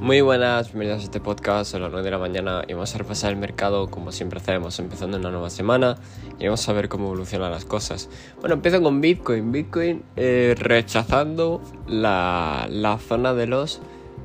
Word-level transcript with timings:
Muy 0.00 0.20
buenas, 0.20 0.68
bienvenidos 0.68 1.00
a 1.00 1.04
este 1.04 1.20
podcast 1.20 1.74
a 1.74 1.78
las 1.78 1.90
9 1.90 2.04
de 2.04 2.10
la 2.10 2.18
mañana 2.18 2.62
y 2.68 2.74
vamos 2.74 2.94
a 2.94 2.98
repasar 2.98 3.32
el 3.32 3.38
mercado 3.38 3.88
como 3.88 4.12
siempre 4.12 4.38
hacemos, 4.38 4.78
empezando 4.78 5.16
una 5.16 5.30
nueva 5.30 5.48
semana 5.48 5.96
y 6.38 6.44
vamos 6.44 6.68
a 6.68 6.74
ver 6.74 6.90
cómo 6.90 7.06
evolucionan 7.06 7.50
las 7.50 7.64
cosas. 7.64 8.10
Bueno, 8.38 8.56
empiezo 8.56 8.82
con 8.82 9.00
Bitcoin. 9.00 9.50
Bitcoin 9.50 10.02
eh, 10.16 10.54
rechazando 10.58 11.62
la, 11.88 12.68
zona 13.08 13.32
de 13.32 13.46
los 13.46 13.80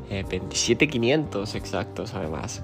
27.500 0.10 1.56
eh, 1.56 1.58
exactos 1.58 2.14
además. 2.16 2.62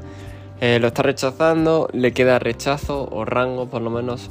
Eh, 0.59 0.77
lo 0.79 0.87
está 0.87 1.01
rechazando, 1.01 1.87
le 1.93 2.11
queda 2.11 2.39
rechazo 2.39 3.07
o 3.09 3.23
rango 3.23 3.69
por 3.69 3.81
lo 3.81 3.89
menos. 3.89 4.29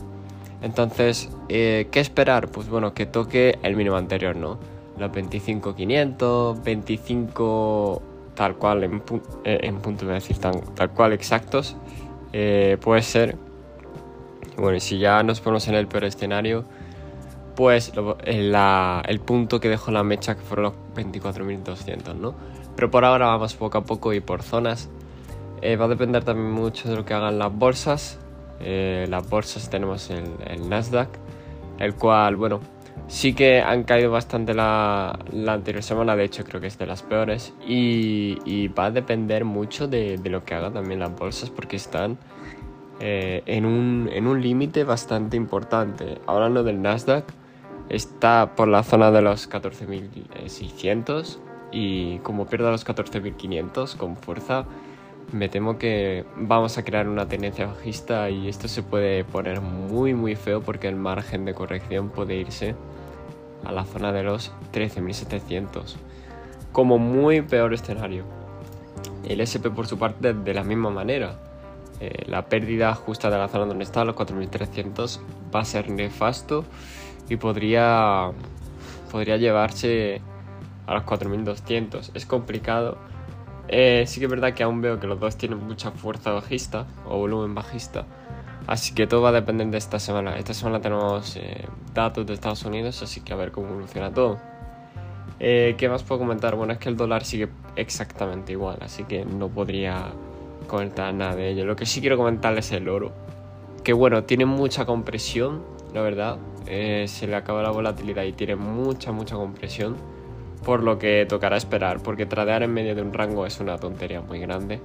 Entonces, 0.60 1.30
¿qué 1.48 1.88
esperar? 1.94 2.50
Pues 2.50 2.68
bueno, 2.68 2.92
que 2.92 3.06
toque 3.06 3.58
el 3.62 3.74
mínimo 3.74 3.96
anterior, 3.96 4.36
¿no? 4.36 4.58
Los 4.98 5.10
25.500, 5.12 6.62
25 6.62 8.15
tal 8.36 8.54
cual, 8.54 8.84
en, 8.84 9.02
eh, 9.44 9.58
en 9.62 9.78
punto 9.80 10.06
de 10.06 10.14
decir, 10.14 10.38
tal, 10.38 10.90
cual 10.90 11.12
exactos, 11.12 11.76
eh, 12.32 12.78
puede 12.80 13.02
ser. 13.02 13.36
Bueno, 14.56 14.78
si 14.78 14.98
ya 14.98 15.22
nos 15.24 15.40
ponemos 15.40 15.66
en 15.66 15.74
el 15.74 15.88
peor 15.88 16.04
escenario, 16.04 16.64
pues 17.56 17.92
el, 18.24 19.20
punto 19.20 19.58
que 19.58 19.68
dejó 19.68 19.90
la 19.90 20.04
mecha 20.04 20.36
que 20.36 20.42
fueron 20.42 20.64
los 20.64 20.74
24.200, 20.94 22.14
¿no? 22.14 22.34
Pero 22.76 22.90
por 22.90 23.04
ahora 23.04 23.26
vamos 23.26 23.54
poco 23.54 23.78
a 23.78 23.84
poco 23.84 24.12
y 24.12 24.20
por 24.20 24.42
zonas. 24.42 24.88
Eh, 25.62 25.76
va 25.76 25.86
a 25.86 25.88
depender 25.88 26.22
también 26.22 26.50
mucho 26.50 26.88
de 26.88 26.96
lo 26.96 27.04
que 27.04 27.14
hagan 27.14 27.38
las 27.38 27.52
bolsas. 27.52 28.18
las 28.60 29.28
bolsas 29.28 29.68
tenemos 29.68 30.10
el 30.10 30.68
Nasdaq, 30.68 31.08
el 31.78 31.94
cual, 31.94 32.36
bueno, 32.36 32.60
Sí 33.08 33.34
que 33.34 33.60
han 33.60 33.84
caído 33.84 34.10
bastante 34.10 34.52
la, 34.52 35.18
anterior 35.46 35.82
semana, 35.82 36.16
de 36.16 36.24
hecho 36.24 36.44
creo 36.44 36.60
que 36.60 36.66
es 36.66 36.78
de 36.78 36.86
las 36.86 37.02
peores. 37.02 37.54
Y, 37.66 38.68
va 38.68 38.86
a 38.86 38.90
depender 38.90 39.44
mucho 39.44 39.86
de, 39.88 40.20
lo 40.24 40.44
que 40.44 40.54
hagan 40.54 40.74
también 40.74 41.00
las 41.00 41.16
bolsas 41.16 41.50
porque 41.50 41.76
están 41.76 42.18
eh, 43.00 43.42
en 43.46 43.64
un, 43.64 44.10
en 44.12 44.26
un 44.26 44.42
límite 44.42 44.84
bastante 44.84 45.36
importante. 45.36 46.18
Hablando 46.26 46.64
del 46.64 46.82
Nasdaq, 46.82 47.24
está 47.88 48.54
por 48.56 48.68
la 48.68 48.82
zona 48.82 49.10
de 49.10 49.22
los 49.22 49.48
14.600 49.48 51.38
y 51.72 52.18
como 52.18 52.46
pierda 52.46 52.70
los 52.70 52.86
14.500 52.86 53.96
con 53.96 54.16
fuerza, 54.16 54.64
me 55.32 55.48
temo 55.48 55.78
que 55.78 56.24
vamos 56.36 56.78
a 56.78 56.84
crear 56.84 57.08
una 57.08 57.28
tendencia 57.28 57.66
bajista 57.66 58.30
y 58.30 58.48
esto 58.48 58.68
se 58.68 58.82
puede 58.82 59.24
poner 59.24 59.60
muy 59.60 60.14
muy 60.14 60.36
feo 60.36 60.62
porque 60.62 60.88
el 60.88 60.96
margen 60.96 61.44
de 61.44 61.54
corrección 61.54 62.10
puede 62.10 62.36
irse 62.36 62.74
a 63.64 63.72
la 63.72 63.84
zona 63.84 64.12
de 64.12 64.22
los 64.22 64.52
13.700 64.72 65.96
como 66.76 66.98
muy 66.98 67.40
peor 67.40 67.72
escenario. 67.72 68.24
El 69.26 69.40
SP 69.40 69.72
por 69.72 69.86
su 69.86 69.98
parte 69.98 70.34
de 70.34 70.52
la 70.52 70.62
misma 70.62 70.90
manera. 70.90 71.38
Eh, 72.00 72.24
la 72.26 72.50
pérdida 72.50 72.94
justa 72.94 73.30
de 73.30 73.38
la 73.38 73.48
zona 73.48 73.64
donde 73.64 73.84
está, 73.84 74.04
los 74.04 74.14
4.300, 74.14 75.18
va 75.54 75.60
a 75.60 75.64
ser 75.64 75.88
nefasto 75.88 76.66
y 77.30 77.36
podría, 77.36 78.30
podría 79.10 79.38
llevarse 79.38 80.20
a 80.86 80.92
los 80.92 81.04
4.200. 81.04 82.10
Es 82.12 82.26
complicado. 82.26 82.98
Eh, 83.68 84.04
sí 84.06 84.20
que 84.20 84.26
es 84.26 84.30
verdad 84.30 84.54
que 84.54 84.62
aún 84.62 84.80
veo 84.80 85.00
que 85.00 85.06
los 85.06 85.18
dos 85.18 85.36
tienen 85.36 85.58
mucha 85.58 85.90
fuerza 85.90 86.30
bajista 86.30 86.86
o 87.04 87.18
volumen 87.18 87.54
bajista 87.54 88.06
Así 88.66 88.94
que 88.94 89.06
todo 89.06 89.22
va 89.22 89.28
a 89.28 89.32
depender 89.32 89.68
de 89.68 89.78
esta 89.78 90.00
semana. 90.00 90.36
Esta 90.36 90.52
semana 90.52 90.80
tenemos 90.80 91.36
eh, 91.36 91.64
datos 91.94 92.26
de 92.26 92.34
Estados 92.34 92.64
Unidos, 92.64 93.00
así 93.02 93.20
que 93.20 93.32
a 93.32 93.36
ver 93.36 93.52
cómo 93.52 93.68
evoluciona 93.68 94.12
todo. 94.12 94.38
Eh, 95.38 95.76
¿Qué 95.78 95.88
más 95.88 96.02
puedo 96.02 96.20
comentar? 96.20 96.56
Bueno, 96.56 96.72
es 96.72 96.78
que 96.78 96.88
el 96.88 96.96
dólar 96.96 97.24
sigue 97.24 97.48
exactamente 97.76 98.52
igual, 98.52 98.78
así 98.80 99.04
que 99.04 99.24
no 99.24 99.48
podría 99.48 100.06
comentar 100.66 101.14
nada 101.14 101.36
de 101.36 101.50
ello. 101.50 101.64
Lo 101.64 101.76
que 101.76 101.86
sí 101.86 102.00
quiero 102.00 102.16
comentar 102.16 102.58
es 102.58 102.72
el 102.72 102.88
oro. 102.88 103.12
Que 103.84 103.92
bueno, 103.92 104.24
tiene 104.24 104.46
mucha 104.46 104.84
compresión, 104.84 105.62
la 105.94 106.00
verdad. 106.00 106.38
Eh, 106.66 107.04
se 107.06 107.28
le 107.28 107.36
acaba 107.36 107.62
la 107.62 107.70
volatilidad 107.70 108.24
y 108.24 108.32
tiene 108.32 108.56
mucha, 108.56 109.12
mucha 109.12 109.36
compresión. 109.36 109.96
Por 110.66 110.82
lo 110.82 110.98
que 110.98 111.26
tocará 111.28 111.56
esperar, 111.56 112.02
porque 112.02 112.26
tradear 112.26 112.64
en 112.64 112.74
medio 112.74 112.96
de 112.96 113.02
un 113.02 113.12
rango 113.12 113.46
es 113.46 113.60
una 113.60 113.78
tontería 113.78 114.20
muy 114.20 114.40
grande. 114.40 114.80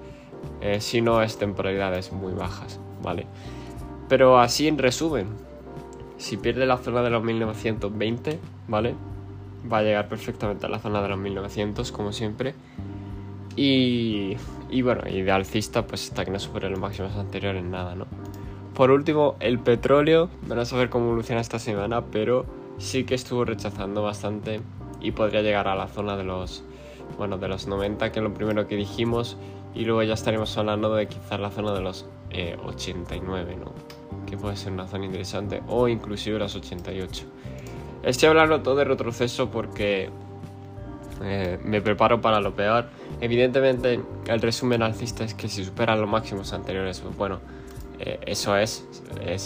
si 0.79 1.01
no 1.01 1.23
es 1.23 1.39
temporalidades 1.39 2.11
muy 2.11 2.33
bajas, 2.33 2.79
¿vale? 3.01 3.25
Pero 4.07 4.39
así 4.39 4.67
en 4.67 4.77
resumen, 4.77 5.25
si 6.17 6.37
pierde 6.37 6.67
la 6.67 6.77
zona 6.77 7.01
de 7.01 7.09
los 7.09 7.23
1920, 7.23 8.39
¿vale? 8.67 8.93
Va 9.71 9.79
a 9.79 9.81
llegar 9.81 10.07
perfectamente 10.07 10.67
a 10.67 10.69
la 10.69 10.77
zona 10.77 11.01
de 11.01 11.09
los 11.09 11.17
1900, 11.17 11.91
como 11.91 12.11
siempre. 12.11 12.53
Y, 13.55 14.37
y 14.69 14.81
bueno, 14.83 15.01
y 15.09 15.23
de 15.23 15.31
alcista, 15.31 15.87
pues 15.87 16.09
hasta 16.09 16.25
que 16.25 16.31
no 16.31 16.39
supere 16.39 16.69
los 16.69 16.79
máximos 16.79 17.15
anteriores, 17.15 17.63
nada, 17.63 17.95
¿no? 17.95 18.05
Por 18.75 18.91
último, 18.91 19.35
el 19.39 19.59
petróleo, 19.59 20.29
vamos 20.47 20.71
a 20.71 20.77
ver 20.77 20.89
cómo 20.89 21.07
evoluciona 21.07 21.41
esta 21.41 21.57
semana, 21.57 22.01
pero 22.05 22.45
sí 22.77 23.03
que 23.03 23.15
estuvo 23.15 23.43
rechazando 23.43 24.03
bastante 24.03 24.61
y 25.01 25.11
podría 25.11 25.41
llegar 25.41 25.67
a 25.67 25.75
la 25.75 25.87
zona 25.87 26.17
de 26.17 26.23
los, 26.23 26.63
bueno, 27.17 27.37
de 27.37 27.47
los 27.47 27.67
90, 27.67 28.11
que 28.11 28.19
es 28.19 28.23
lo 28.23 28.33
primero 28.33 28.67
que 28.67 28.75
dijimos, 28.75 29.37
y 29.73 29.85
luego 29.85 30.03
ya 30.03 30.13
estaremos 30.13 30.57
hablando 30.57 30.93
de 30.95 31.07
quizás 31.07 31.39
la 31.39 31.49
zona 31.49 31.73
de 31.73 31.81
los 31.81 32.05
89, 32.65 33.53
eh, 33.53 33.57
¿no? 33.57 33.71
que 34.25 34.37
puede 34.37 34.55
ser 34.55 34.71
una 34.71 34.87
zona 34.87 35.05
interesante, 35.05 35.61
o 35.67 35.87
inclusive 35.87 36.39
las 36.39 36.55
88. 36.55 37.25
Estoy 38.03 38.29
hablando 38.29 38.61
todo 38.61 38.77
de 38.77 38.85
retroceso 38.85 39.49
porque 39.51 40.09
eh, 41.23 41.59
me 41.63 41.81
preparo 41.81 42.19
para 42.19 42.39
lo 42.39 42.55
peor. 42.55 42.85
Evidentemente, 43.19 43.99
el 44.27 44.41
resumen 44.41 44.81
alcista 44.81 45.23
es 45.23 45.33
que 45.33 45.47
si 45.47 45.63
superan 45.63 46.01
los 46.01 46.09
máximos 46.09 46.51
anteriores, 46.53 46.99
pues 46.99 47.15
bueno, 47.15 47.39
eh, 47.99 48.19
eso 48.25 48.57
es 48.57 48.87
eh, 49.19 49.37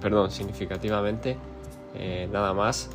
perdón, 0.00 0.30
significativamente 0.30 1.36
nada 2.30 2.54
más. 2.54 2.90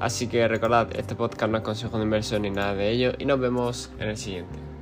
Así 0.00 0.26
que 0.26 0.46
recordad, 0.48 0.88
este 0.96 1.14
podcast 1.14 1.50
no 1.50 1.58
es 1.58 1.64
consejo 1.64 1.98
de 1.98 2.04
inversión 2.04 2.42
ni 2.42 2.50
nada 2.50 2.74
de 2.74 2.90
ello 2.90 3.12
y 3.18 3.26
nos 3.26 3.38
vemos 3.38 3.90
en 3.98 4.08
el 4.08 4.16
siguiente. 4.16 4.73